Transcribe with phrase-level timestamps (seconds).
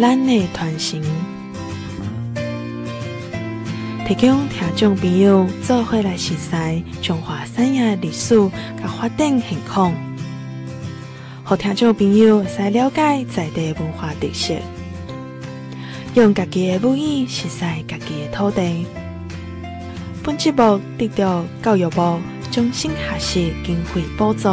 [0.00, 1.00] 咱的传承，
[4.04, 8.36] 提供听众朋友做伙来熟悉中华产业历史
[8.80, 9.92] 甲发展情况，
[11.44, 14.54] 和听众朋友来了解在地文化特色，
[16.14, 18.84] 用家己的母语熟悉家己的土地。
[20.24, 22.18] 本节目得到教育部
[22.50, 24.48] 终身学习经费补助。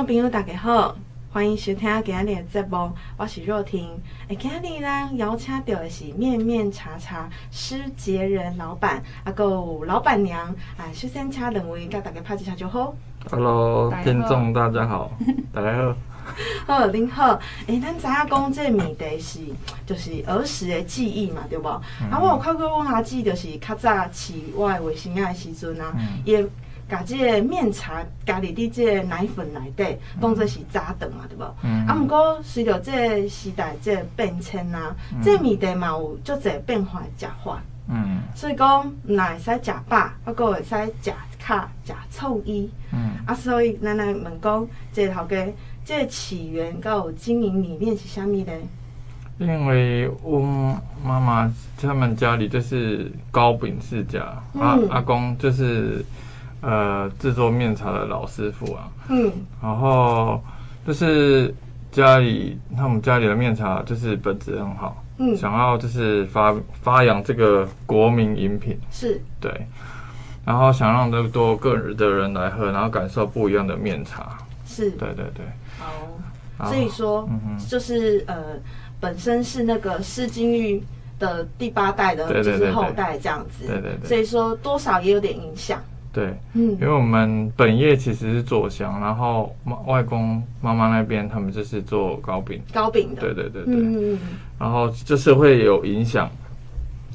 [0.00, 0.96] 众朋友，大家好，
[1.30, 3.86] 欢迎收听今日的节目，我是若婷。
[4.28, 9.44] 诶，今日呢邀请到的是面面茶茶施杰仁老板，啊，个
[9.84, 10.48] 老板娘。
[10.78, 12.94] 啊，首先请两位跟大家拍一下就好。
[13.30, 15.12] Hello，听众大家好，
[15.52, 15.94] 大家好。
[16.66, 17.38] 好，您好。
[17.66, 19.40] 哎，咱知影讲这米的是
[19.84, 21.68] 就是儿时的记忆嘛，对不？
[22.00, 26.22] 嗯、啊，我有看过我阿姊，就是较早饲我的卫生仔的时阵啊，嗯、
[26.90, 26.96] 也。
[26.96, 31.44] 把这个面茶加里的这个奶粉内底，当做是早顿嘛，对不？
[31.62, 31.86] 嗯。
[31.86, 37.62] 啊，不过随着这个时代这个变迁呐、啊，嗯、这米的嘛有足侪变化食法。
[37.88, 38.20] 嗯。
[38.34, 42.68] 所以讲，唔会使食饱，不过会使食卡食醋伊。
[42.92, 43.12] 嗯。
[43.24, 45.46] 啊，所以咱来问讲，这头家
[45.84, 48.60] 这个起源有经营理念是啥物咧？
[49.38, 50.40] 因为我
[51.04, 51.50] 妈妈
[51.80, 56.04] 他们家里就是糕饼世家，嗯、啊阿公就是。
[56.60, 60.42] 呃，制作面茶的老师傅啊，嗯，然后
[60.86, 61.54] 就是
[61.90, 69.20] 家里他们家里的面茶就是本质很好，嗯，想要就是发发扬这个国民饮品，是。
[69.40, 69.66] 对，
[70.44, 74.90] 然后想让更多个人的人来喝，然后感受不一样的面茶，是。
[74.92, 75.46] 对对对，
[75.80, 78.36] 哦，所以说，嗯哼，就是呃，
[79.00, 80.82] 本身是那个施金玉。
[81.20, 85.78] 的第八代的就是后代这样子，对对对，所以说多少也有点影响。
[86.12, 89.54] 对，嗯，因为我们本业其实是做香，然后
[89.86, 94.18] 外公妈妈那边他们就是做糕饼，糕饼的，对对对对，嗯，
[94.58, 96.28] 然后就是会有影响，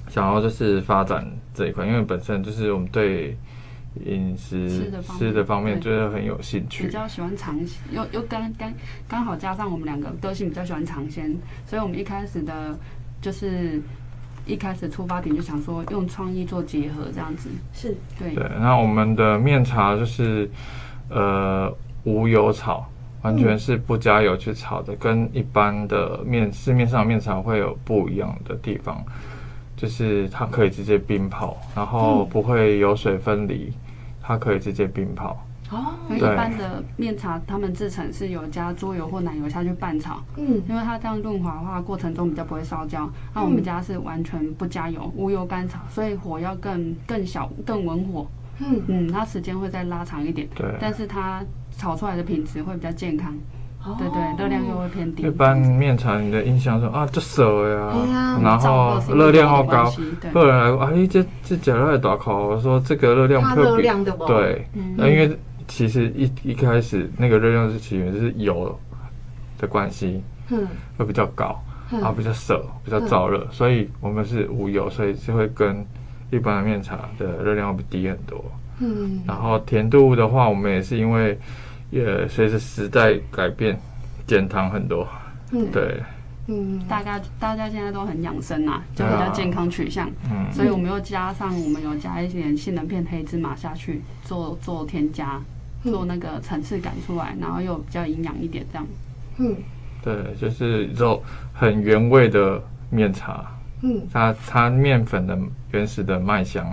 [0.08, 3.38] 想要就是发展这一块，因为本身就是我们对
[4.06, 8.74] 饮食吃的吃的方面就是很有兴趣，比较喜欢尝鲜，又又刚刚
[9.10, 12.80] 刚好加上我们两个个性比较喜欢尝鲜，所以我们一开始的
[13.22, 13.82] 就是。
[14.46, 17.50] 一开始出发点就想说用创意做结合，这样子。
[17.74, 17.96] 是。
[18.20, 18.34] 对。
[18.34, 20.50] 对，那我们的面茶就是
[21.10, 21.72] 呃
[22.04, 22.86] 无油炒，
[23.22, 29.04] 完全是不加油去炒的，嗯、跟一般的面市面上的面茶会有不一样的地方，
[29.76, 33.74] 就是它可以直接冰泡，然后不会油水分离，
[34.22, 35.45] 它可以直接冰泡。
[35.72, 43.10] 哦，因为一般的面茶，他们制成是有加猪油或奶油下去拌炒，嗯，因为它这样润滑的话，过程中比较不会烧焦。
[43.34, 48.28] 那、嗯、我们家是完全不加油，无油干炒，所以火要更更小、更稳火。
[48.60, 51.44] 嗯嗯，它时间会再拉长一点，对，但是它
[51.76, 53.34] 炒出来的品质会比较健康。
[53.98, 55.24] 对对，热量又会偏低。
[55.24, 59.92] 一般面茶你的印象说啊，这涩呀，然后热量好高。
[60.32, 63.92] 个人来说，哎，这这假热大口，我说这个热量特别，
[64.28, 65.36] 对，那因为。
[65.68, 68.78] 其实一一开始那个热量是起源是油
[69.58, 70.68] 的关系，嗯，
[70.98, 71.60] 会比较高，
[71.92, 75.86] 嗯、然后比较涩，比较燥热，嗯、所以我们是无油，所以就会跟
[76.32, 78.44] 一般的面茶的热量会低很多。
[78.80, 81.40] 嗯，然后甜度的话，我们也是因为
[81.92, 83.80] 也随着时代改变，
[84.28, 85.08] 减糖很多。
[85.52, 86.04] 嗯，对。
[86.48, 90.08] 嗯，大家大家现在都很养生啊，就比较健康取向。
[90.30, 95.42] 嗯，所以我们又加上我们有加一点杏仁片、黑芝麻下去做做添加。
[95.86, 98.88] 做那个层次感出来，然后又比较营养一点，这样。
[99.38, 99.56] 嗯，
[100.04, 101.22] 对，就是肉
[101.54, 103.46] 很原味的面茶。
[103.82, 105.38] 嗯，它它面粉的
[105.72, 106.66] 原始的麦香。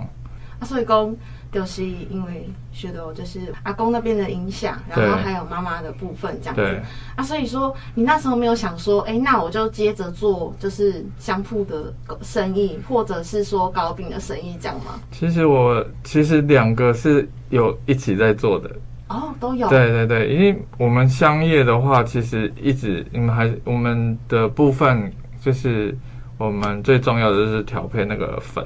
[0.59, 1.15] 啊，所以讲
[1.51, 6.61] 就是因为学的就是阿公那边的影响，然后还有妈妈的部分这样子。
[6.61, 6.81] 对
[7.15, 14.99] 啊，所以说你那时候没有想说，哎，那我就接着做就是香铺的生意，或者是说糕饼的生意，这样吗？
[15.11, 18.71] 其实我其实两个是有一起在做的。
[19.09, 19.67] 哦，都有。
[19.69, 25.95] 对对对，因为我们香叶的话，其实一直你们还我们的部分就是
[26.37, 28.65] 我们最重要的就是调配那个粉，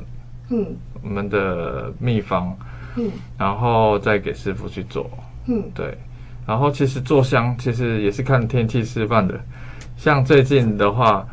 [0.49, 0.65] 嗯，
[1.01, 2.55] 我们的秘方，
[2.95, 5.09] 嗯，然后再给师傅去做，
[5.47, 5.97] 嗯，对，
[6.45, 9.37] 然后其实做香其实也是看天气示范的，
[9.97, 11.27] 像最近的话，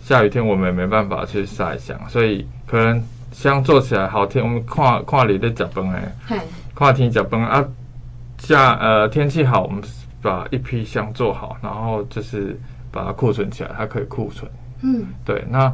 [0.00, 6.36] 下雨天我们也没办法去晒香，所以可能香做起来好听，我们看看你的脚崩哎，嘿
[6.74, 7.64] 看天脚崩啊。
[8.38, 9.82] 下呃天气好，我们
[10.22, 12.58] 把一批箱做好，然后就是
[12.90, 14.50] 把它库存起来，它可以库存。
[14.82, 15.44] 嗯，对。
[15.50, 15.72] 那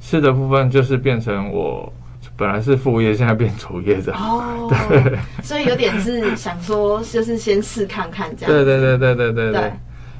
[0.00, 1.92] 吃的部分就是变成我
[2.36, 4.20] 本来是副业，现在变主业这样。
[4.20, 5.18] 哦， 对。
[5.42, 8.52] 所以有点是想说，就是先试看看这样。
[8.52, 9.72] 对对对对对对对。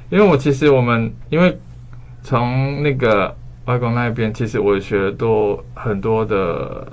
[0.09, 1.57] 因为我其实我们因为
[2.21, 6.87] 从那个外公那边，其实我也学了多很多的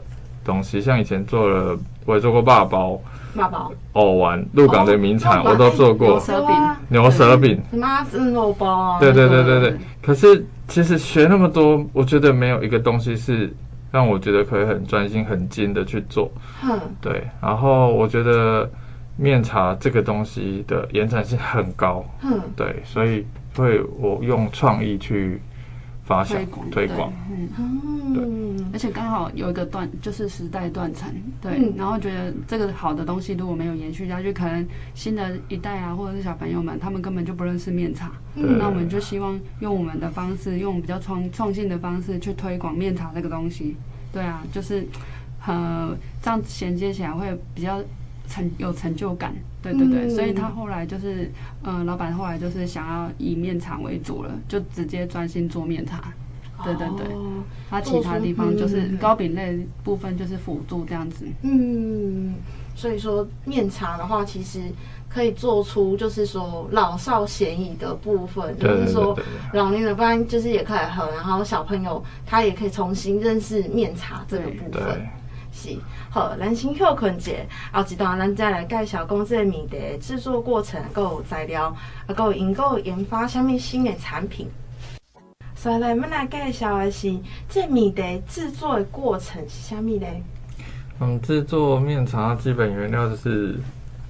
[0.44, 3.00] 东西，像以前做了，我也做过爸包。
[3.34, 6.08] 八宝藕丸，鹿港的名产我都做过。
[6.08, 6.56] 牛舌饼，
[6.88, 8.98] 牛舌饼，什么蒸肉包啊？
[9.00, 9.76] 对对对对对。
[10.02, 13.52] 可是其实学那么多，我觉得没有一个东西是
[13.90, 16.30] 让我觉得可以很专心、很精的去做。
[16.62, 17.26] 嗯，对。
[17.40, 18.70] 然后我觉得
[19.16, 22.04] 面茶这个东西的延展性很高。
[22.22, 25.40] 嗯，对，所以会我用创意去。
[26.04, 31.08] 发推广，推广，嗯，对，而且刚好有一个断，就是时代断层，
[31.40, 43.76] 对，嗯、然后觉得这个好的东西如果没有延续下去，可能新的一代啊，或者是小朋友们，他们根本就不认识面茶，嗯，那我们就希望用我们的方式，用比较创创新的方式去推广面茶这个东西，
[44.12, 44.84] 对啊，就是，
[45.46, 47.80] 呃，这样衔接起来会比较。
[48.32, 51.30] 成有成就感，对对对，嗯、所以他后来就是，
[51.62, 55.98] 呃，老板后来就是想要以面茶为主了，就直接专心做面茶，
[56.56, 57.06] 哦、对对对，
[57.68, 61.26] 他其他地方就是糕饼类部分就是辅助这样子。
[61.42, 62.34] 嗯，
[62.74, 64.60] 所以说面茶的话，其实
[65.10, 69.14] 可以做出就是说老少咸宜的部分，就是说
[69.52, 75.06] 老年的班就是也可以喝，然后小朋友他也可以重新认识面茶这个部分。
[75.52, 75.76] 是
[76.10, 77.30] 好，咱先休困者，
[77.72, 81.66] 后一段咱再来介绍讲这个米的制作过程，还有材料，
[82.06, 84.48] 啊，还有因个研发什么新的产品。
[85.54, 87.14] 所以来，我们来介绍的是
[87.48, 90.06] 这米的制作的过程是什么呢？
[91.00, 93.54] 嗯，制作面茶基本原料就是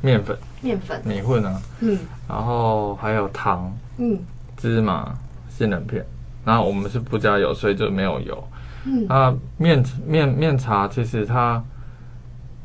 [0.01, 4.19] 面粉、面粉、米混啊，嗯，然后还有糖，嗯，
[4.57, 5.15] 芝麻、
[5.51, 6.05] 杏仁片，
[6.45, 8.43] 然后我们是不加油，所以就没有油。
[8.85, 11.62] 嗯，啊，面面面茶其实它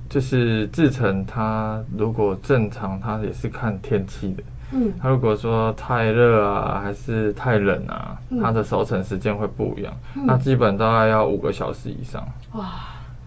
[0.10, 4.44] 就是制成，它如果正常，它也是看天气的。
[4.72, 9.94] 嗯，它如果说太热啊，还是太冷啊，它的熟成时间会不一样。
[10.16, 12.28] 嗯、那基本大概要五个小时以上。
[12.54, 12.66] 哇，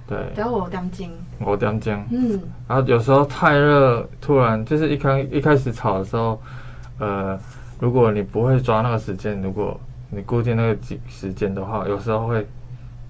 [0.07, 1.09] 对，要五点钟。
[1.47, 2.05] 五点钟。
[2.11, 6.39] 嗯，然后有时候太热，突然就是一开一开始炒的时候，
[6.99, 7.39] 呃，
[7.79, 9.81] 如果你不会抓那个时间，如果
[10.11, 12.47] 你固定那个几时间的话，有时候会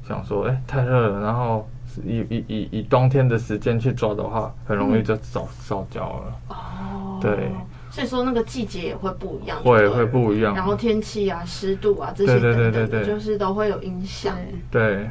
[0.06, 1.68] 想说，哎、欸，太热了，然后
[2.04, 6.34] 以以以以冬天的时间去抓的话，很容易就烧烧焦了。
[6.48, 7.50] 哦，对。
[7.92, 10.54] 所以说那个季节也会不一样，会会不一样。
[10.54, 14.36] 然后天气啊、湿度啊这些等等的，对就是都会有影响。
[14.70, 15.08] 对，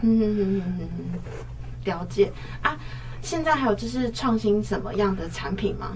[1.84, 2.32] 了解
[2.62, 2.78] 啊。
[3.22, 5.88] 现在还有就是创新什么样的产品吗？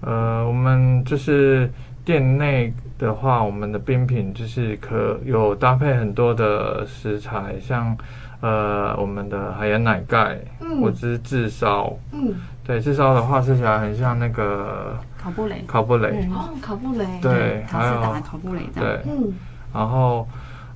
[0.00, 1.70] 呃，我们就是
[2.02, 7.94] 店内的话，我们的冰品就是可有搭配很多的食材，像
[8.42, 14.94] 呃我们的海盐奶盖，嗯，或者是炙烧，嗯，对，炙烧的话吃起来很像那个。
[15.16, 19.32] 烤布雷，烤布雷，哦，烤布雷，对，还有烤布雷，对，嗯，
[19.72, 20.26] 然后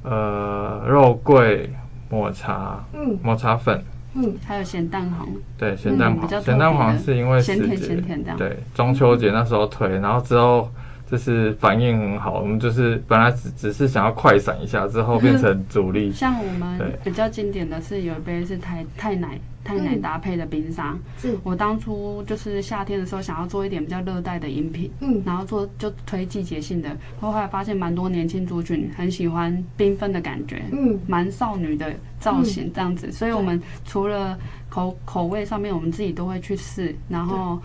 [0.04, 1.68] 呃，肉桂
[2.08, 3.82] 抹茶，嗯，抹茶粉，
[4.14, 5.26] 嗯，还有咸蛋黄，
[5.58, 10.70] 对，咸蛋黄，咸蛋黄是因为咸甜咸甜这样，对，中秋节那时候推，然后之后
[11.10, 16.12] 就是反应很好，我们就是本来只只是想要快闪一下，之后变成主力。
[16.12, 19.38] 像我们比较经典的是有一杯是太太奶。
[19.66, 21.36] 太奶搭配的冰沙，是。
[21.42, 37.60] 我当初就是夏天的时候想要做一点比较热带的饮品，嗯，然后做就推季节性的，后来发现蛮多年轻族群很喜欢缤纷的感觉，嗯，蛮少女的造型这样子，所以我们除了口口味上面我们自己都会去试，然后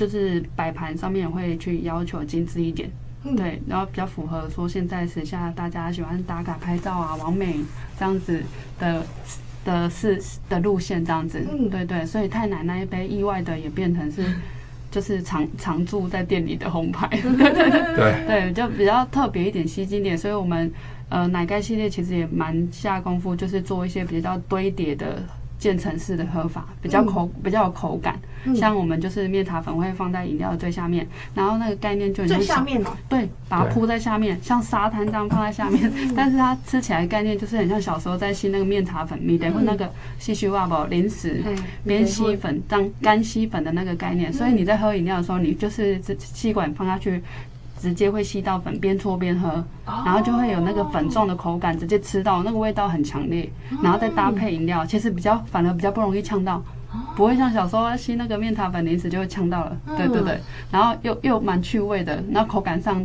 [0.00, 2.88] 就是摆盘上面也会去要求精致一点，
[3.36, 7.56] 对，然后比较符合说现在时下大家喜欢打卡拍照啊、网美
[7.98, 8.42] 这样子
[8.78, 9.02] 的。
[9.62, 14.24] 的是的路线这样子，嗯，对对，所以太奶那一杯意外的也变成是，
[14.90, 20.72] 就是常常驻在店里的红牌， 对对对，就比较特别一点，吸睛点，所以我们
[21.10, 25.22] 呃奶盖系列其实也蛮下功夫，就是做一些比较堆叠的。
[25.60, 41.44] 渐层式的喝法比较口、嗯、比较有口感，嗯、像我们就是面茶粉会放在饮料的最下面，然后那个概念就很像最下面嘛，对，把它铺在下面，像沙滩这样放在下面，嗯、 但是它吃起来的概念就是很像小时候在吸那个面茶粉，米得或那个吸吸哇宝零食
[41.84, 47.22] 边吸粉当干吸粉的那个概念，所以你在喝饮料的时候，你就是吸管放下去。
[47.80, 53.50] 直接会吸到粉，边搓边喝，然后就会有那个粉状的口感，直接吃到那个味道很强烈，
[53.82, 56.62] 然后再搭配饮料，其实比较反而比较不容易呛到，
[57.16, 60.38] 不会像小时候吸那个面茶粉零食就会呛到了，对对对，
[60.70, 63.02] 然后又又蛮趣味的，然后口感上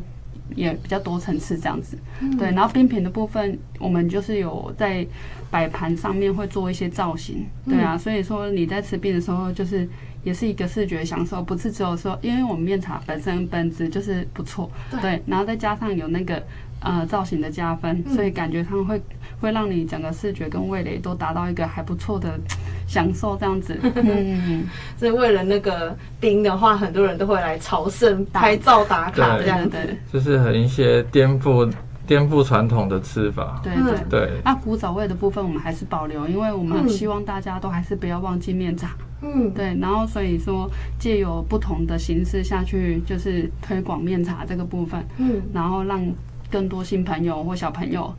[0.55, 1.97] 也比较多层次这样子，
[2.37, 5.07] 对，然后冰品的部分我们就是有在
[5.49, 9.87] 摆盘上面会做一些造型，对啊，所以说你在吃冰的时候就是。
[10.25, 14.69] 也是一个视觉享受，不是只有说，因为我们面茶本身本质就是不错，
[15.01, 16.41] 对，然后再加上有那个
[16.79, 18.99] 呃造型的加分，嗯、所以感觉上会
[19.39, 22.39] 会让你整个视觉跟味蕾都达到一个还不错的
[22.87, 23.79] 享受，这样子。
[23.95, 24.65] 嗯，
[24.97, 29.77] 所以为了那个冰的话，很多人都会来朝圣拍照打卡这样子，
[30.11, 31.71] 就是很一些颠覆
[32.07, 33.61] 颠覆传统的吃法。
[33.63, 34.41] 对对对。
[34.43, 38.89] 那古早味的部分我们还是保留，因为我们希望大家都还是不要忘记面茶。
[38.89, 39.14] 嗯，
[39.53, 46.05] 对，然后所以说借由不同的形式下去，就是推广面茶这个部分，嗯，然后让
[46.51, 48.13] 更多新朋友或小朋友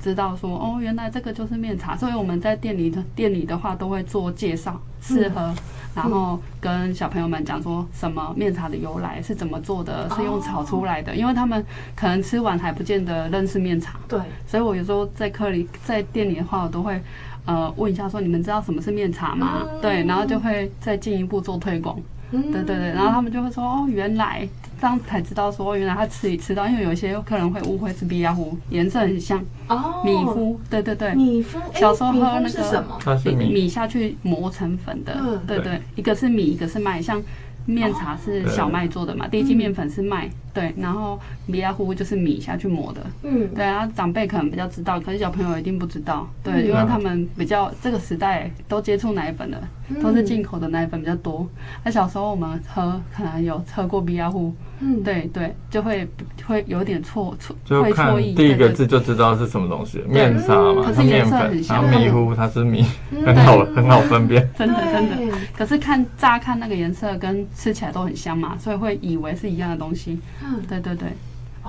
[0.00, 1.96] 知道说，哦，原来这个就是面茶。
[1.96, 5.56] 所以我们在店里的店里的话，都会做介绍，适合，嗯、
[5.94, 13.98] 然后跟小朋友们讲说什么面茶的由来是怎么做的，是用炒出来的，因为他们可能吃完还不见得认识面茶。
[14.08, 17.00] 对，所以我有时候在课里在店里的话，我都会。
[17.46, 19.62] 呃，问一下说，你们知道什么是面茶吗？
[19.62, 21.98] 嗯、对，然后就会再进一步做推广。
[22.32, 24.46] 嗯、对对对，然后他们就会说，哦，原来
[24.80, 30.60] 这样才知道说，原来他吃里吃到，因为有一些客人会误会是米糊，颜色很像哦，米糊。
[30.68, 31.58] 对对对，米糊。
[31.72, 32.98] 小时候喝那个什么？
[33.38, 35.16] 米米下去磨成粉的。
[35.18, 37.22] 嗯、对对，一个是米，一个是麦，像。
[37.68, 49.68] 面茶是小麦做的嘛，第一季面粉是麦，对，然后米亚糊就是米下去磨的，嗯，对，然后长辈可能比较知道，可是小朋友一定不知道，对，因为他们比较这个时代都接触奶粉了，
[50.02, 51.46] 都是进口的奶粉比较多，
[51.84, 54.54] 那小时候我们喝可能有喝过米亚糊。
[54.78, 56.06] 嗯，对对，就会
[56.46, 62.84] 会有点错错，就看第一个字就知道是什么东西，面茶嘛，它面粉，然后米糊它是米，
[63.24, 65.16] 很好很好分辨， 真的真的。
[65.56, 70.20] 可是看乍看那个颜色跟吃起来都很香嘛，所以会以为是一样的东西。
[70.46, 71.08] 嗯，对对对。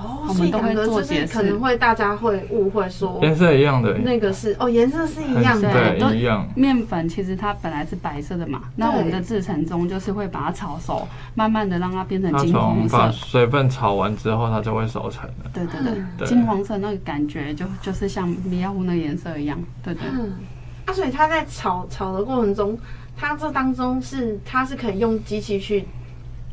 [0.00, 6.48] 哦，我们都会做解释，可能会大家会误会说颜色一样的，那个是哦，颜色是一样的，对，一样。
[6.54, 11.04] 面粉其实它本来是白色的嘛，那我们的制成中就是会把它炒熟，
[11.34, 12.96] 慢慢的让它变成金黄色。
[12.96, 15.50] 把水分炒完之后，它就会熟成了。
[15.52, 20.04] 对对对，金黄色那个感觉就就是像米亚糊那个颜色一样，对对。
[20.12, 20.32] 嗯，
[20.84, 22.78] 啊，所以它在炒炒的过程中，
[23.16, 25.84] 它这当中是它是可以用机器去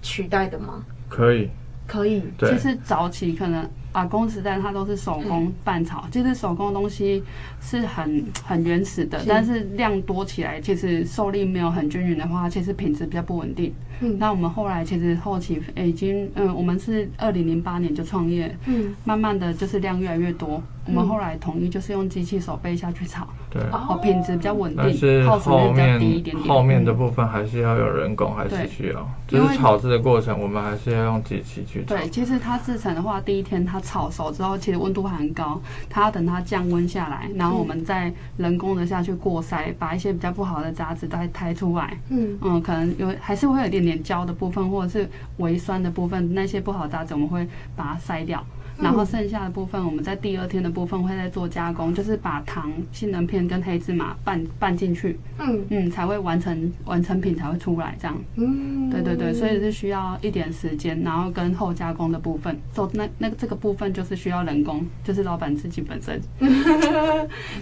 [0.01, 0.84] 取代的吗？
[1.08, 1.48] 可以。
[1.87, 7.23] 可以，就是早期可能啊公时代，它都是手工拌炒，其实手工的东西
[7.61, 13.73] 是很很原始的，但是量多起来，其实受力没有很均匀的话，其实品质比较不稳定。
[14.01, 20.61] 嗯，那我们后来其实后期已经，嗯，我们是二零零八年就创业，嗯，慢慢的就是量越来越多。
[20.87, 31.95] 我们后来统一就是用机器手背下去炒，对，哦，品质比较稳定，但是后面后面的部分还是要有人工，还是需要，就是炒制的过程，我们还是要用机器去炒。
[31.95, 35.59] 对，其实它制成的话，第一天它炒熟之后，其实温度还很高，
[35.89, 41.97] 它要等它降温下来，然后我们再人工的下去过筛，把一些比较不好的杂质再抬出来。
[42.09, 42.37] 嗯。
[42.41, 48.45] 嗯，可能有还是会有一点点胶的部分，或者是微酸的部分，那些不好的杂质我们会把它筛掉。
[48.77, 55.65] 然后剩下的部分，我们在第二天的部分会再做加工，就是把糖、杏仁片跟黑芝麻拌拌进去，嗯。
[55.70, 58.17] 嗯，才会完成完成品才会出来这样。
[58.36, 66.22] 嗯，对对对，所以是需要一点时间，然后跟后加工的部分做那那个这个部分就是需要人工，就是老板自己本身，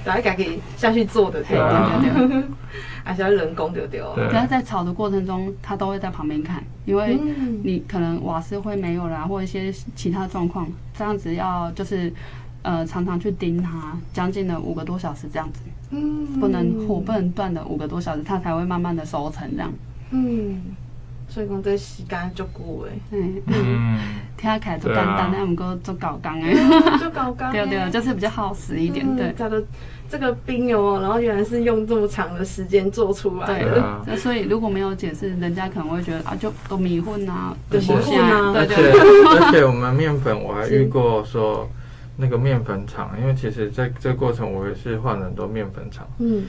[0.03, 2.43] 大家可以下去做的，对对对。
[3.05, 7.19] 还是要人工丢丢，然后在炒的过程中，他都会在旁边看，因为
[7.61, 12.11] 你可能瓦斯会没有啦，或一些其他状况，这样子要就是
[12.61, 19.71] 呃常常去盯它，将近了五个多小时这样子，嗯，不能火不能断的五个多小时，它才会慢慢的收成这样，
[20.11, 20.61] 嗯。
[21.29, 23.99] 所以讲这时间足久诶，嗯嗯，
[24.37, 26.53] 听起来就简单，但毋过做搞工诶，
[26.99, 29.33] 足搞工， 对对，就是比较耗时一点，对。
[30.13, 34.13] 这个冰哦，然后原来是用这么长的时间做出来的，对。
[34.21, 38.91] 所以如果没有解释，人家可能会觉得啊，就都米混啊，米混啊，对对。
[38.91, 41.67] 而且我们面粉，我还 遇过说
[42.15, 46.45] 那个面粉厂，因为其实在这个过程，我也是换了很多面粉厂，嗯，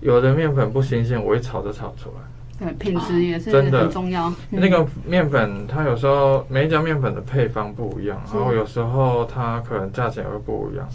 [0.00, 2.64] 有的面粉不新鲜，我一炒就炒出来。
[2.66, 4.32] 对，品质也是很重要。
[4.48, 10.88] 那个面粉，它有时候每一家面粉的配方不一样，然后有时候它可能价钱也会不一样。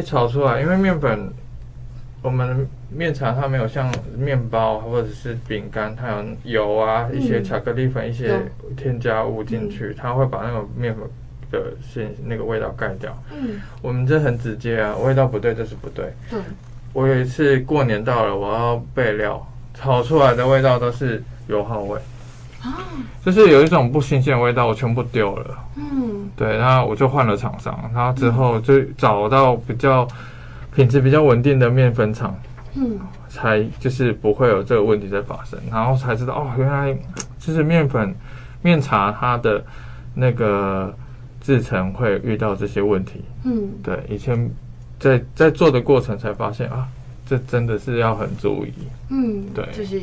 [0.00, 1.30] 是，一炒出来，因为面粉，
[2.22, 6.08] 我们面茶它没有像面包或者是饼干，它
[6.44, 8.40] 有油啊，一些巧克力粉，一些
[8.76, 11.04] 添加物进去，它会把那个面粉
[11.50, 13.16] 的鲜那个味道盖掉。
[13.32, 16.12] 嗯，我们这很直接啊，味道不对就是不对。
[16.30, 16.40] 对，
[16.92, 19.44] 我有一次过年到了，我要备料。
[19.74, 22.00] 炒出来的味道都是油耗味，
[22.62, 22.78] 啊，
[23.24, 25.58] 就是有一种不新鲜的味道，我全部丢了。
[25.76, 30.06] 嗯，对，然后我就换了厂商，然后之后就找到比较
[30.74, 32.36] 品质比较稳定的面粉厂，
[32.74, 36.96] 嗯，才就是不会有这个问题在发生，然后才知道哦，原来
[37.38, 38.14] 就是面粉
[38.62, 39.64] 面茶它的
[40.14, 40.94] 那个
[41.40, 43.22] 制成会遇到这些问题。
[43.44, 44.50] 嗯，对，以前
[44.98, 46.88] 在在做的过程才发现啊。
[47.30, 48.72] 这真的是要很注意，
[49.10, 50.00] 嗯，对，就是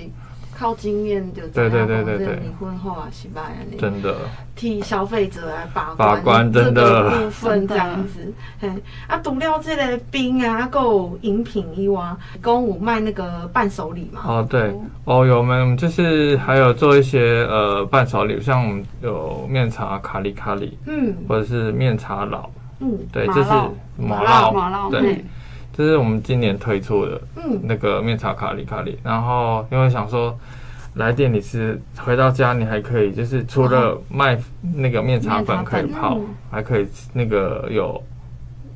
[0.57, 4.15] 靠经验就对对对对对，离婚后啊，失败啊，真的。
[4.55, 7.09] 替消费者来把关把关，真的。
[7.09, 8.69] 部分这样子，嘿，
[9.07, 12.01] 啊，除了这类冰啊，还有饮品以外，
[12.41, 14.21] 公武卖那个伴手礼嘛？
[14.25, 23.49] 哦，对，哦，有我们就是还有做一些呃伴手礼，像我们有面茶卡里卡里，嗯，或者是面茶佬，嗯，对，这是
[23.97, 24.49] 麻辣。
[24.51, 25.23] 麻辣，对。
[25.77, 28.97] 这是我们今年推出的，嗯，那个面茶卡里卡里。
[29.03, 30.33] 然后因为想说，
[30.93, 34.39] 来店里吃，回到家你还可以，就是除了卖
[34.73, 36.17] 那个面茶粉可以泡，
[36.49, 38.01] 还可以那个有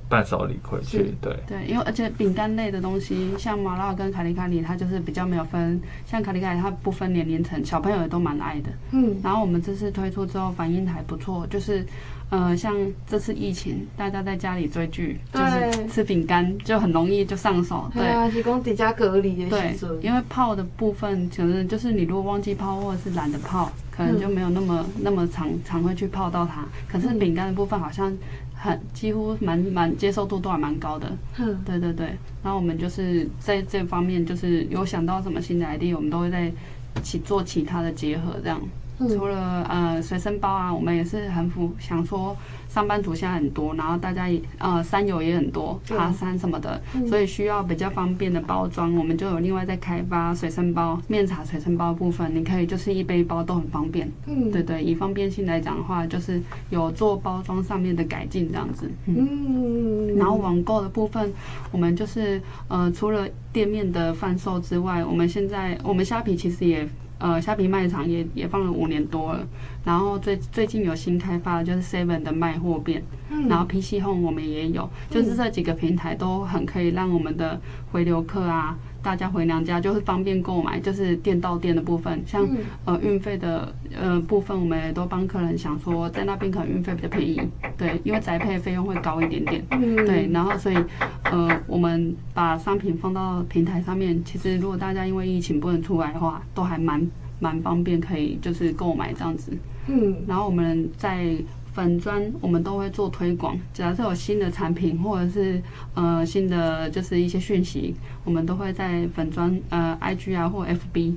[0.09, 1.15] 伴手礼回去。
[1.21, 8.69] 对对，因为而且饼干类的东西，像麻辣跟卡里卡里，它就是比较没有分，像卡里卡里它不分年龄层，小朋友也都蛮爱的。
[8.91, 11.85] 嗯，然后我们这次推出之后反应还不错，就是。
[12.29, 12.75] 呃，像
[13.07, 17.89] 这次疫情，大家在家里追剧，就是吃饼干就很容易就上手。
[17.91, 19.49] 对啊，提供底加隔离的。
[19.49, 26.63] 对，因为泡的部分，可能就是你如果忘记泡，或者是懒得泡，可能就没有那么那么常常会去泡到它。
[26.87, 28.15] 可是饼干的部分好像
[28.53, 31.11] 很几乎蛮蛮接受度都还蛮高的。
[31.39, 32.07] 嗯，对对对。
[32.43, 38.61] 然后我们就是在这方面，就是有想到什么新的 idea，我们都会在一起做其他的结合这样。
[39.07, 42.35] 除了呃随身包啊，我们也是很符想说。
[42.69, 54.07] 上班族现在很多，然后大家也呃山友也很多，爬山什么的，嗯、所以需要比较方便的包装，我们就有另外在开发随身包、面茶随身包部分，你可以就是一背包都很方便。
[54.27, 58.88] 嗯，对对，以方便性来讲的话，就是有做包装上面的改进这样子。
[59.07, 61.33] 嗯，然后网购的部分，
[61.71, 66.88] 我们就是呃除了店面的贩售之外，我们现在我们虾皮其实也。
[67.19, 69.45] 呃，虾皮卖场也也放了五年多了，
[69.84, 77.60] 然后最最近有新开发的就是 Seven 的卖货店，嗯、然后 PC Home 我们也有，就是这几个平台都很可以让我们的
[77.91, 78.77] 回流客啊。
[79.01, 82.47] 大家回娘家就是方便购买，就是店到店的部分，像
[82.85, 87.41] 呃运费的呃部分，我们也都帮客人想说，在那边可能运费比较便宜，
[87.77, 89.63] 对，因为宅配费用会高一点点，
[90.05, 90.77] 对，然后所以
[91.23, 97.05] 呃我们把商品放到平台上面，其实如果大家因为疫情不能出来的话，都还蛮
[97.39, 99.51] 蛮方便，可以就是购买这样子，
[99.88, 101.35] 嗯，然后我们在。
[101.73, 105.62] 粉砖我们都会做推广，假设有新的产品或者是
[105.93, 111.13] 呃新的就是一些讯息，我们都会在粉砖呃 IG 啊或 FB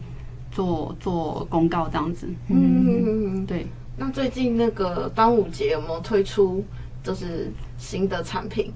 [0.51, 2.29] 做做公告这样子。
[2.49, 3.05] 嗯嗯
[3.43, 3.67] 嗯，对。
[3.97, 6.65] 那最近那个端午节有没有推出
[7.03, 8.73] 就是新的产品？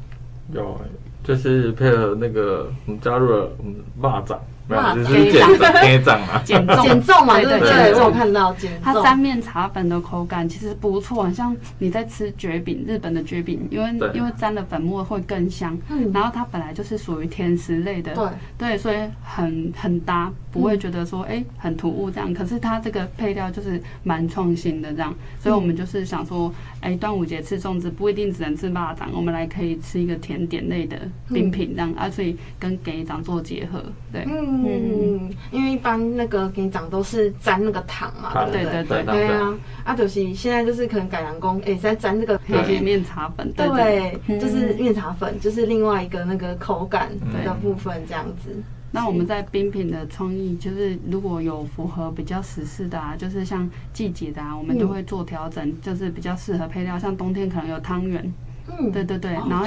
[0.52, 0.80] 有，
[1.24, 4.36] 就是配合那个我们加入了嗯蚂蚱。
[4.68, 5.46] 没有，就是减
[5.82, 6.82] 减重嘛， 减重。
[6.82, 8.80] 减重嘛，对对对，我有看到减重。
[8.82, 15.76] 它沾面茶粉的口感其实不错，很像你在吃蕨饼，日本的蕨饼，因为因为沾了粉末会更香。
[15.88, 18.26] 嗯，然后它本来就是属于甜食类的，对。
[18.58, 22.32] 对，所以很很搭，不会觉得说哎很突兀这样。
[22.32, 34.24] 可是它这个配料就是蛮创新的这样，所以我们就是想说，哎，端午节吃粽子不一定只能吃蚂蚱，我们来可以吃一个甜点类的冰品这样，啊，所以跟给长做结合，对。
[34.26, 38.84] 嗯，因为一般那个给你讲都是沾那个糖嘛，对对？
[38.84, 47.10] 对对啊，啊就是现在就是可能改良工哎在沾这个黑面茶粉， 对，就是面茶粉，就是另外一个那个口感
[47.44, 48.50] 的部分这样子。
[48.96, 58.32] 那我们在冰品的创意，就是如果有符合比较时事的啊，就是像季节的啊，我们都会做调整，就是比较适合配料，像冬天可能有汤圆。
[58.68, 59.66] 嗯，对对对，然后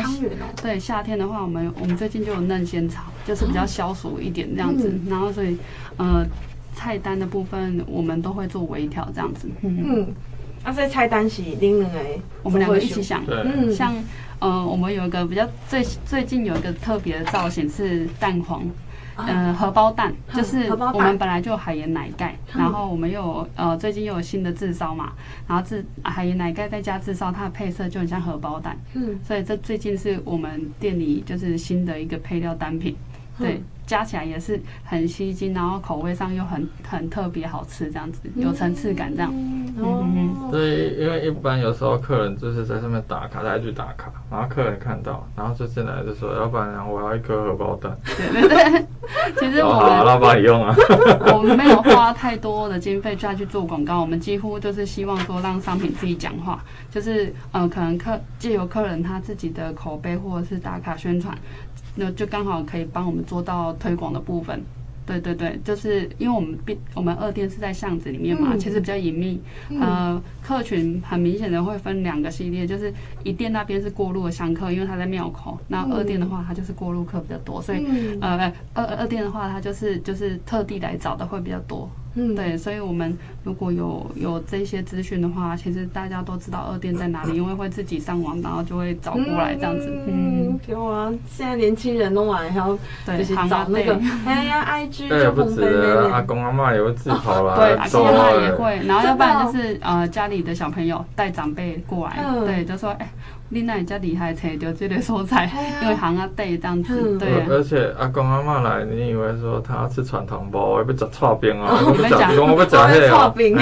[0.63, 4.91] 对夏天的话，我们我们最近就有嫩仙草，就是比较消暑一点这样子。
[5.07, 5.55] 然后所以
[5.97, 6.25] 呃，
[6.73, 9.47] 菜单的部分我们都会做微调这样子。
[9.61, 10.07] 嗯，
[10.65, 11.99] 那这菜单是另两个，
[12.41, 13.23] 我们两个一起想。
[13.27, 13.93] 嗯，像
[14.39, 18.63] 呃，我们有一个比较最最近有一个特别的造型是蛋黄。
[19.27, 25.13] 呃，荷包蛋就是我们本来就有海盐奶盖，然后我们又有呃最近又有新的炙烧嘛，
[25.47, 32.95] 然后炙海盐奶盖再加炙烧，它的配色就很像荷包蛋，嗯，所以这最近是我们店里就是新的一个配料单品，
[33.45, 33.61] 对。
[33.89, 39.33] 加起来也是很吸睛，然后口味上又很很特别好吃，这样子有层次感，这样。
[39.35, 48.85] 嗯，对，因为一般有时候客人就是在上面打卡，大家去打卡，然后客人看到，然后就进来就说：“老板娘，我要一颗荷包蛋。”对对对，
[49.39, 50.75] 其实我们老板用啊，
[51.33, 61.35] 我们没有花太多的经费再去做广告，我们几乎就是希望说让商品自己讲话，就是呃，可能客借由客人他自己的口碑或者是打卡宣传。
[61.99, 64.63] 那就刚好可以帮我们做到推广的部分，
[65.05, 69.41] 对对对，就是因为我们毕我们二店是在巷子里面嘛，其实比较隐秘，
[69.81, 77.85] 呃，客群很明显的会分两个系列，就是一店那边是过路的香客，因为他在庙口，那二店的话，他就是过路客比较多，所以
[78.21, 81.89] 呃二二店的话，他就是就是特地来找的会比较多。
[82.15, 89.91] 嗯，对，所以我们如果有有这些资讯的话，其实大家都知道二店在哪里，因为会自己上网，然后就会找过来这样子。
[90.07, 103.09] 嗯，对啊，现在年轻人都玩，然后就是找那个哎呀，IG 就不止了，阿公阿妈也会自跑啦，对，阿公阿妈也会，然后要不然就是呃家里的小朋友带长辈过来，对，就说哎。
[103.51, 105.49] 你那家厉害，找到这个所在，
[105.81, 107.45] 因为行啊对这样子，对。
[107.49, 111.83] 而且阿公阿妈来，你以为说他要吃传统包，要不吃炒饼哦？
[111.87, 113.09] 我不讲，我不讲那个。
[113.09, 113.57] 剉冰，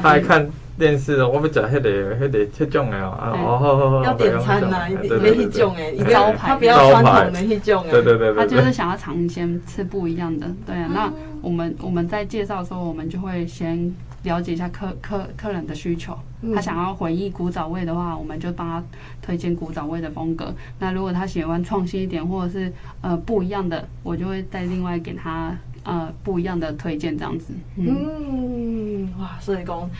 [0.10, 3.18] 还看电视，我不讲那个，那个这种的哦。
[3.20, 4.04] 哦，好好好。
[4.04, 7.90] 要点餐呐，一定那种诶，招牌，他比较传统的那种诶。
[7.90, 8.34] 对对对。
[8.34, 10.46] 他就是想要尝鲜，吃不一样的。
[10.64, 13.92] 对啊，那我们我们在介绍的时候，我们就会先。
[14.22, 16.16] 了解一下客客客人的需求，
[16.54, 18.84] 他想要回忆古早味的话，我们就帮他
[19.22, 20.54] 推荐古早味的风格。
[20.78, 27.54] 那如果他喜欢创新一点，或者是呃不一样的，我就会再另外给他呃不一样的推荐这样子。
[27.76, 29.90] 嗯，嗯哇，所以讲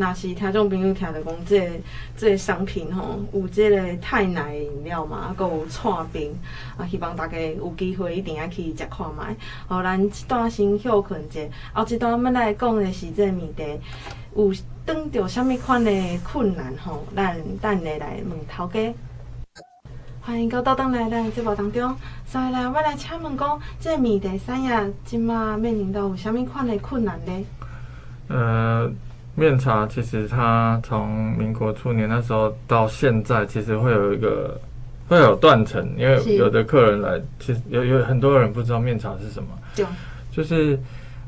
[0.00, 1.72] 那是听众朋友听到讲，这个、
[2.16, 6.32] 这个商品吼，有这个泰奶饮料嘛，还有剉冰
[6.76, 9.34] 啊，希望大家有机会一定要去食看卖。
[9.66, 11.40] 好，咱一段先休困者，
[11.72, 13.80] 后一段要来讲的是这个问题，
[14.36, 15.90] 有遇到什么款的
[16.22, 17.04] 困难吼？
[17.16, 18.94] 咱等下来问头家。
[20.20, 27.44] 欢迎到倒转来咱节目当中，所以来我来请问讲，这个面茶产业今嘛面临到有什么款的困难呢？
[28.28, 28.92] 呃。
[29.38, 34.60] 面茶其实它从民国初年那时候到现在，其实会有一个
[35.06, 39.86] 会有断层，因为有的客人来，其实有有很多人不知道面茶是什么，对
[40.32, 40.78] 就是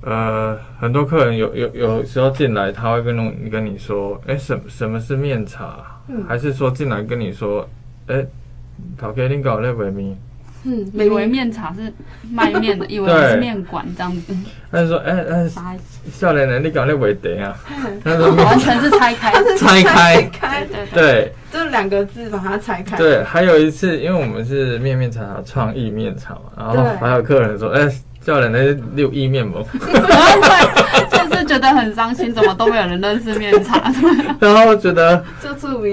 [0.03, 5.77] 呃很多客人有有有时候进来，他会跟你跟你说，哎，什什么是面茶？
[6.09, 7.69] 嗯、还是说进来跟你说，
[8.09, 8.29] 哎，欸，
[8.99, 10.19] 陶给你搞那杯面？
[10.65, 11.93] 嗯，以为面茶是
[12.31, 14.35] 卖面的， 以为是面馆这样子。
[14.71, 15.79] 他就说：“哎、欸、哎，
[16.13, 17.57] 少年人，你搞那尾碟啊？”
[18.05, 29.55] 他说：“完全是拆开， 拆开，开，对，就两个字把它拆开。”对，还有一次，因为我们是面面茶茶创意面茶嘛，然后还有客人说：“哎、欸，少年人，你有意面吗？”
[31.11, 33.91] 就是觉得很伤心，怎么都没有人认识面茶。
[34.39, 35.25] 然后觉得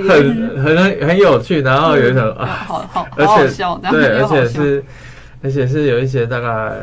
[0.07, 3.47] 很很很有趣，然后有一种啊，好好而且
[3.89, 4.83] 对，而且是
[5.41, 6.73] 而且是有一些大概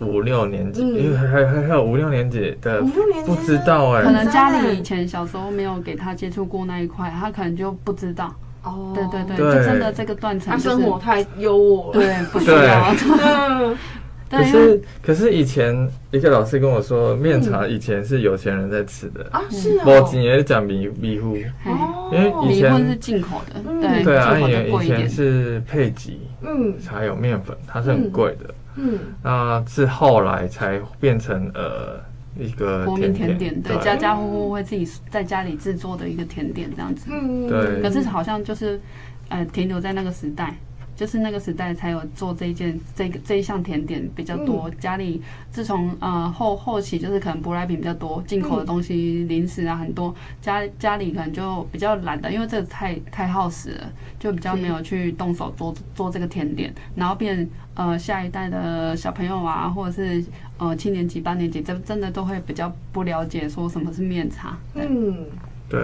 [0.00, 2.80] 五六年级，因为还还还有五六年级的
[3.24, 8.34] 不知道哎，可能家里以前小时候没有给他接触过那一块，他可能就不知道。
[8.62, 12.92] 哦，对对对，就真的这个断层，他生活太优渥了，对，不需要。
[14.28, 19.24] 可是，可是以前一个老师跟我说，面茶以前是有钱人在吃的。
[19.30, 32.00] 啊，是啊，我今年讲米米糊，因为以前是进口的，对对啊，以以前是配给，嗯，才有面粉，它是很贵的，嗯，那是后来才变成呃
[32.36, 38.80] 一个国民甜点，对，家家户户会自己在家里制作的一个甜点这样子，嗯，对，可是好像就是
[39.28, 40.52] 呃停留在那个时代。
[40.96, 60.24] 就是那个时代才有做这一件这个这一项甜点比较多，嗯、家里自从呃后后期就是可能舶来品比较多，进口的东西、嗯、零食啊很多，家家里可能就比较懒得，因为这个太太耗时了，就比较没有去动手做做这个甜点，然后变呃下一代的小朋友啊，或者是
[60.56, 65.26] 呃七年级八年级，真真的都会比较不了解说什么是面茶，嗯。
[65.68, 65.80] 对，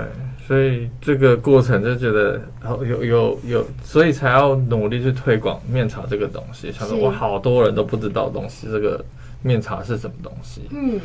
[0.46, 2.40] 所以这个过程就觉得
[2.84, 6.72] 有有有，所以才要努力去推广面茶这个东西。
[6.72, 9.02] 想说我好多人都不知道东西，这个
[9.42, 10.62] 面茶是什么东西。
[10.70, 11.00] 嗯，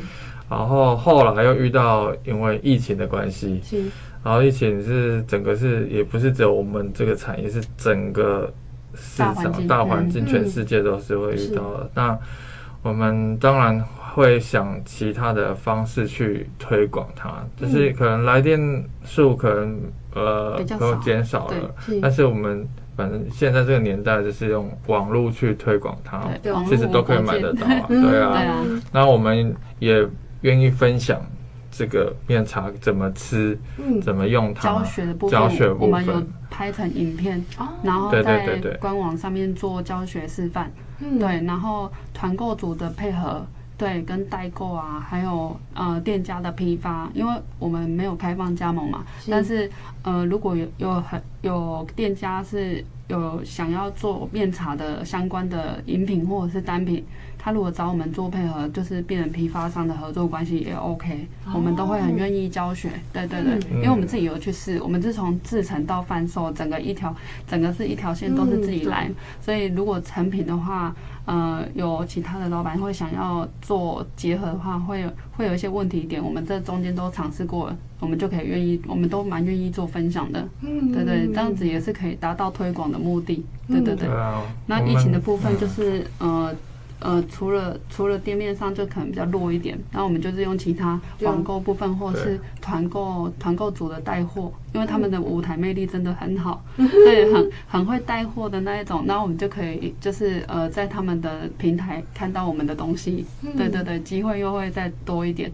[0.50, 3.84] 然后后来又遇到因为疫情的关系，是，
[4.23, 8.52] 然后疫情是整个是也不是只有我们这个产业，是整个
[8.95, 11.89] 市场大环境，全世界都是会遇到的。
[11.93, 12.17] 那
[12.82, 13.86] 我们当然。
[14.17, 18.60] 会想其他的方式去推广它，就是可能来电
[19.03, 19.80] 数可能
[20.15, 26.23] 呃都减少了，但是我们反正现在这个年代就是用网络去推广它，
[26.67, 28.65] 其实都可以买得到啊，对啊。
[28.91, 30.03] 那我们也
[30.41, 31.21] 愿意分享
[31.69, 33.56] 这个面茶怎么吃，
[34.01, 35.89] 怎么用它，教学的部分，教学部分。
[35.91, 37.45] 我们有拍成影片，
[37.84, 40.71] 然后在官网上面做教学示范，
[41.19, 43.45] 对，然后团购组的配合。
[43.77, 49.69] 对，跟代购啊，还有呃店家的批发，因为我们没有开放加盟嘛，是但是
[50.01, 57.05] 呃如果有有很有店家是有想要做面茶的相关的饮品或者是单品。
[57.39, 62.89] 他如果找我们做配合，就是变成批发商的合作关系也 OK，我们都会很愿意教学。
[63.13, 67.15] 对对对，因为我们自己有去试，我们是从制成到贩售，整个一条，
[67.47, 69.09] 整个是一条线都是自己来。
[69.39, 70.93] 所以如果成品的话，
[71.27, 80.47] 呃，有其他的老板会想要做结合的话，会会有一些问题点，我们这中间都尝试过了，我们就可以愿意，我们都蛮愿意做分享的。
[80.61, 83.45] 嗯，对对，这样子也是可以达到推广的目的。
[83.67, 84.07] 对对对。
[84.65, 86.55] 那疫情的部分就是呃。
[86.99, 105.51] 呃，除了除了店面上就可能比较弱一点，那我们就是用其他网购部分或是团购团购组的带货，因为他们的舞台魅力真的很好， 对，很很会带货的那一种，那我们就可以就是呃在他们的平台看到我们的东西，对对对，机会又会再多一点，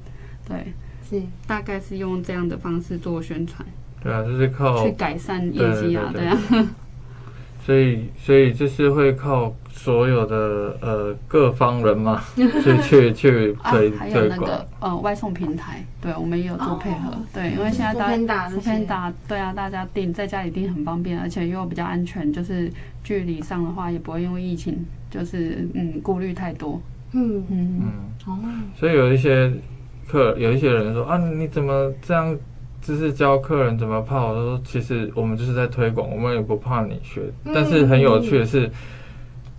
[0.47, 0.73] 对，
[1.09, 1.21] 是。
[1.45, 3.67] 大概是用这样的方式做宣传，
[4.01, 6.37] 对啊，就是靠去改善业绩啊，对啊。
[7.65, 22.69] 所以，所以就是会靠所有的呃各方人嘛， 去去去推还有那个呃外送平台，对，我们也有做配合，对，因为现在大家偏打，对啊，大家订在家里订很方便，而且又比较安全，就是
[23.03, 26.81] 距离上的话也不会因为疫情就是嗯顾虑太多，
[27.13, 27.43] 嗯。
[27.49, 27.81] 嗯。
[27.81, 27.91] 嗯，
[28.27, 28.39] 哦，
[28.75, 29.51] 所以有一些
[30.07, 32.35] 客有一些人说啊，你怎么这样
[32.85, 37.21] 就是教客人怎么泡，我说其实我们就是在推广，我们也不怕你学。
[37.53, 38.69] 但是很有趣的是，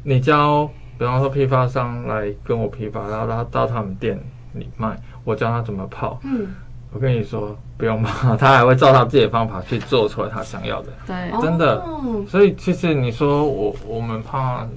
[0.03, 0.67] 你教，
[0.99, 4.21] 比方说批发商来跟我批发，然后他到他们店
[4.53, 6.21] 里卖，我教他怎么泡。
[6.23, 6.49] 嗯，
[6.93, 10.89] 我跟你说不用怕，他还会照他自己的方法去做出来他想要的。
[11.07, 11.83] 对，真的。
[12.29, 14.69] 所以其实你说我我们怕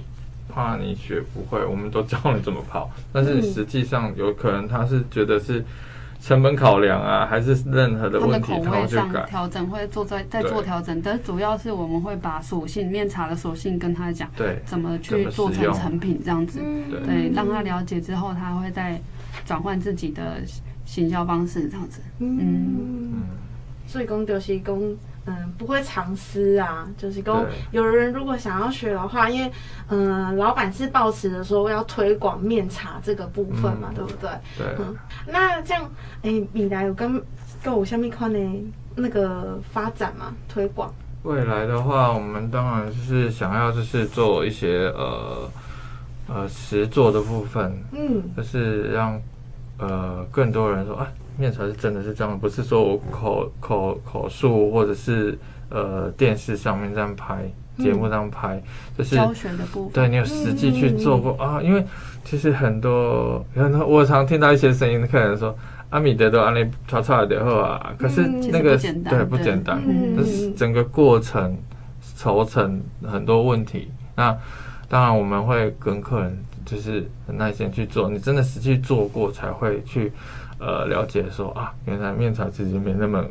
[0.48, 2.90] 怕你学不会，我们都教你怎么泡。
[3.12, 5.62] 但是实际上有可能他是觉得是。
[6.20, 19.00] 成本考量啊，还是任何的问题，他的口味上调整会做在在做调整，但主要是我们会把属性面茶的属性跟他讲，对，怎么去做成成品这样子，对，对，让他了解之后，他会再
[19.46, 20.42] 转换自己的
[20.84, 23.22] 行销方式这样子，嗯，嗯，
[23.86, 24.78] 所以讲就是讲。
[25.28, 27.34] 嗯，不会藏私啊，就是跟
[27.70, 29.52] 有人如果想要学的话，因为
[29.88, 34.30] 嗯，老板是抱持着说要推广面茶这个部分嘛，嗯、对不对？
[34.56, 34.66] 对。
[34.78, 35.90] 嗯，那这样，
[36.22, 37.22] 哎，未来有跟
[37.62, 38.38] 跟我下面看的
[38.96, 40.92] 那个发展嘛，推广。
[41.24, 45.50] 未来的话，我们当然就是想要就是做一些呃
[46.28, 49.20] 呃实做的部分，嗯，就是让
[49.78, 51.06] 呃更多人说啊。
[51.38, 55.38] 面才是真的是这样，不是说我口口口述或者是
[55.70, 58.60] 呃电视上面这样拍，节、嗯、目这样拍，
[58.96, 59.92] 就是教学的部分。
[59.92, 61.62] 对，你有实际去做过、嗯、啊？
[61.62, 61.84] 因为
[62.24, 65.56] 其实很多很多，我常听到一些声音，客人说
[65.90, 69.80] 阿米德都安利炒出来的后啊，可是那个、嗯、对不简单，
[70.16, 71.56] 就、嗯、是整个过程
[72.16, 73.90] 筹成很多问题。
[74.16, 74.36] 那
[74.88, 80.12] 当然我们会跟客人就是很耐心去做，你真的实际做过才会去。
[80.58, 83.24] 呃，了解说啊，原来面茶其实没那么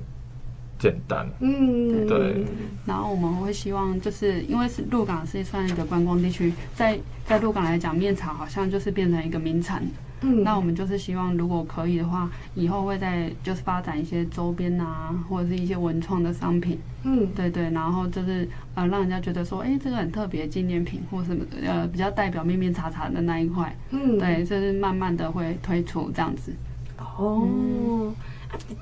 [0.79, 1.27] 简单。
[1.39, 2.45] 嗯，对。
[2.85, 9.83] 然后我们会希望，就是因为是鹿港是算一个观光地区，在在鹿港来讲，面茶好像就是变成一个名产。
[10.21, 16.79] 嗯，那我们就是希望，如果可以的话，以后会在就是发展一些周边啊，或者是一些文创的商品。
[17.03, 17.69] 嗯，对对。
[17.69, 23.75] 然后就是呃，让人家觉得说，哎，这个很特别纪念品，或什么呃，比较代表面面茶茶的那一块。
[23.91, 26.51] 嗯，对，就是慢慢的会推出这样子。
[26.97, 28.13] 哦，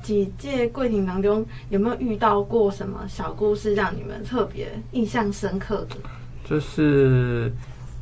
[0.04, 5.96] 姐姐过程当中有没有遇到过什么小故事让你们特别印象深刻的？
[6.48, 7.52] 就是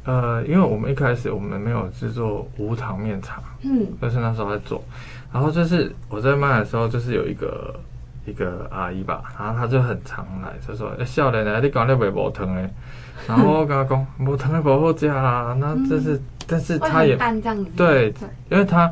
[0.03, 4.83] 呃，因为我们一开始我们没有制作无糖面茶，嗯，就是那时候在做，
[5.31, 7.73] 然后就是我在卖的时候，就是有一个
[8.25, 12.69] 一个阿姨吧，然后她就很常来，就说：“哎，少年的，你讲你卖无糖的。”
[13.25, 17.15] 然后我跟她讲：“无糖的不好吃啦。”那这是，但是她也
[17.77, 18.13] 对，对，
[18.51, 18.91] 因为她。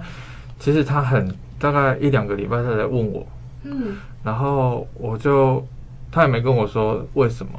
[0.62, 3.26] 其实他很大概一两个礼拜他才问我，
[3.64, 5.66] 嗯，然后我就
[6.12, 7.52] 他也没跟我说为什么。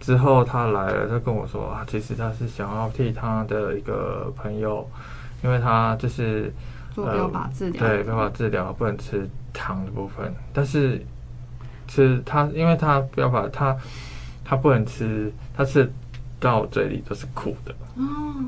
[0.00, 4.84] 之后他来了，他跟我说啊，其实他是想要替他的一个朋友，
[5.44, 6.52] 因为他就是
[6.92, 11.00] 做标靶治疗，对标靶治疗不能吃糖的部分，但是
[11.86, 13.76] 吃他，因为他标靶他
[14.44, 15.88] 他不能吃，他吃。
[16.44, 18.04] 到我嘴里都是苦的，哦，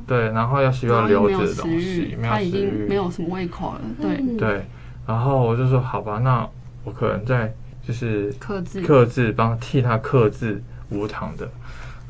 [0.07, 4.37] 对，然后要需要流质的东西，他已经没有什么胃口了，对。
[4.37, 4.63] 对，
[5.07, 6.47] 然后我就说好吧，那
[6.85, 7.51] 我可能在
[7.83, 8.83] 就是克制。
[8.83, 11.49] 克制，帮替他克制无糖的，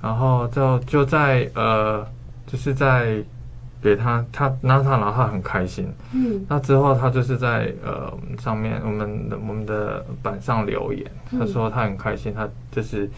[0.02, 2.04] 然后就就在呃，
[2.48, 3.22] 就是在
[3.80, 13.08] 给他他，那他然后他很开心，嗯，那之后他就是在呃上面我们的我们的板上留言，他说他很开心，他就是。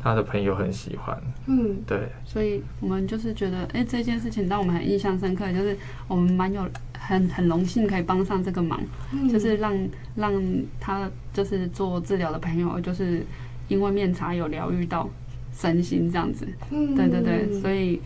[0.00, 8.80] 他的朋友很喜欢，嗯，对，所以我们就是觉得，哎、欸，这件事情让我们很印象深刻，就是我们蛮有很很荣幸可以帮上这个忙，
[9.12, 9.74] 嗯、就是让
[10.14, 10.32] 让
[10.78, 13.24] 他就是做治疗的朋友，就是
[13.66, 15.08] 因为面茶有疗愈到
[15.52, 18.00] 身心这样子，嗯，对对对，所以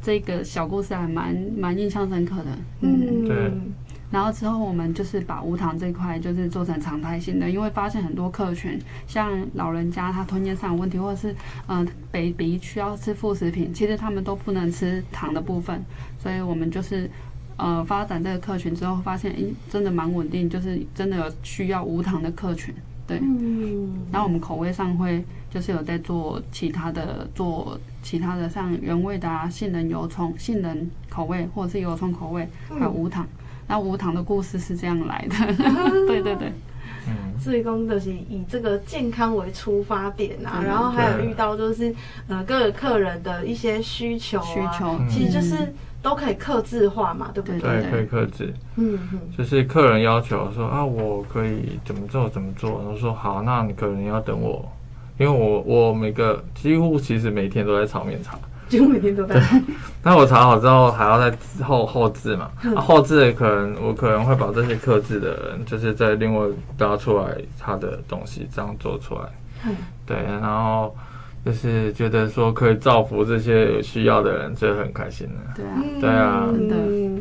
[0.00, 3.52] 这个小故事还蛮蛮印象深刻的，嗯，对。
[4.14, 11.34] 然后之后我们就是把无糖这块就是做成常态性的，因为发现很多客群，像老人家他吞咽上有问题，或者是
[11.66, 15.84] 嗯、呃、baby 需要吃副食品，其实他们都不能吃糖的部分，
[16.16, 17.10] 所以我们就是
[17.56, 22.72] 呃发展这个客群之后，发现诶真的蛮稳定，就是真的有需要无糖的客群，
[23.08, 23.18] 对。
[23.20, 24.06] 嗯。
[24.12, 33.26] 然后我们口味上会就是有在做其他的做其他的像原味的啊，杏仁油葱杏仁口味或者是油葱口味，还有无糖。
[33.66, 35.54] 那无糖的故事是这样来的，
[36.06, 36.52] 对对对，
[37.08, 41.94] 嗯，所以讲就是以这个健康为出发点啊，然后还有遇到就是
[42.28, 45.00] 呃各个客人的一些需求啊，需求。
[45.08, 45.72] 其实就是
[46.02, 47.58] 都可以克制化嘛，对不对？
[47.58, 54.70] 对，可以克制，嗯嗯，就是客人要求说啊，我可以怎么做怎么做，然后说好，那你可能要等我，
[55.18, 58.38] 因为我我每个几乎其实每天都在炒面茶。
[58.74, 59.40] 几乎每天都在。
[60.02, 62.50] 那我查好之后还要再后后置嘛？
[62.74, 66.44] 啊，后置可能我可能会把这些客制的人，就是再另外
[66.76, 69.20] 搭出来他的东西，这样做出来。
[69.64, 70.92] 嗯，对，然后
[71.44, 75.54] 就是觉得说可以造福这些有需要的人，就很开心了。
[75.54, 76.74] 对啊，对啊，真的，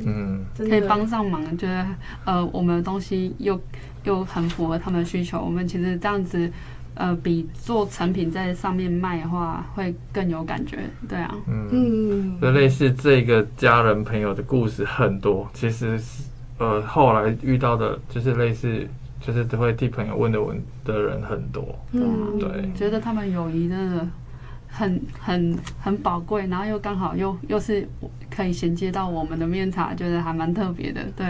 [0.07, 1.85] 嗯，可以帮上忙，觉得
[2.25, 3.61] 呃，我们的东西又
[4.05, 6.51] 又很符合他们的需求，我们其实这样子。
[6.95, 11.35] 呃，比做成品在上面卖的话，会更有感觉，对啊。
[11.47, 16.23] 嗯，就类似这个家人朋友的故事很多，其实是
[16.57, 18.87] 呃后来遇到的，就是类似，
[19.19, 24.07] 就是都会替朋友问的问的人很多，嗯，对，觉得他们友谊真的。
[24.75, 27.87] 很很很宝贵，然后又刚好又又是
[28.33, 31.01] 可以衔接到我们的面茶，觉得还蛮特别的。
[31.15, 31.25] 对，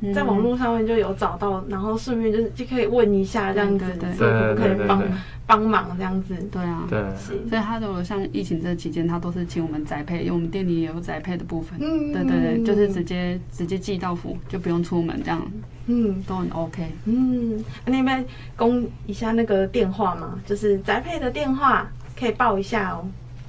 [0.00, 5.02] 嗯、在网络上面就有找到，然后顺便就是就可以问一下这样子，对对对，可不可以帮
[5.46, 6.34] 帮忙这样子？
[6.52, 7.02] 对啊，对。
[7.48, 11.78] 所以他如果像疫情这期间，他都是请我们宅配，因为我们店里也有宅配的部分。
[11.80, 15.42] 嗯，对对对，就是直接直接寄到府，就不用出门这样。
[15.86, 16.86] 嗯，都很 OK。
[17.06, 18.24] 嗯，那边
[18.56, 21.88] 供一下那个电话嘛，就是宅配的电话。
[22.18, 23.04] 可以报一下哦。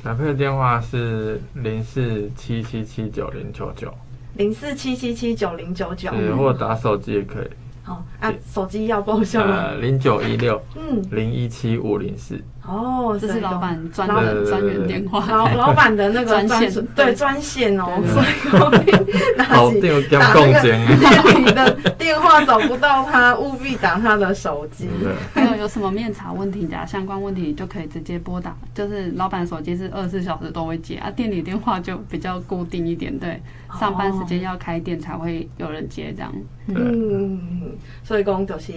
[0.07, 3.93] 宅配的电话是零四七七七九零九九，
[4.37, 7.47] 零四七七七九零九九，对或者打手机也可以。
[7.83, 9.71] 好啊，手机要报一下吗？
[9.81, 12.41] 零九一六，嗯，零一七五零四。
[12.65, 20.79] 哦，这是老板专的专员电话，老老板的那个专线，对专线哦，所以 好电有电共间，
[21.43, 21.77] 你的
[22.07, 24.87] 电话找不到他，务必打他的手机。
[25.33, 33.41] 还有有什么面查问题的相关问题，就可以直接拨打，就是老板手机是二十四小时都会接啊，店里电话就比较固定一点，对，
[33.77, 36.33] 上班时间要开店才会有人接这样。
[36.67, 38.71] 嗯，所以讲就是。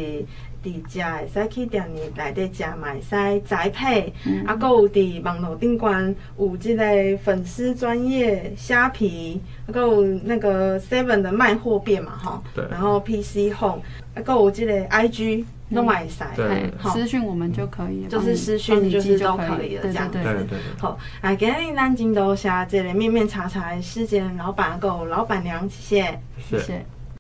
[0.63, 4.13] 伫遮会使去店里内底食嘛，会使宅配，
[4.47, 6.85] 啊，阁有伫网络顶关有即个
[7.23, 13.81] 粉丝专业虾皮，啊，阁有那个 Seven 的卖货店嘛，吼，对，然后 PC Home，
[14.15, 26.87] 啊，阁有即个 IG 拢嘛会使，对，私讯我们就可以，就是私讯就是都可以了，这样子，对，好，啊，今日咱真多谢即个面面茶茶的时间，老板够老板娘，谢谢，谢谢。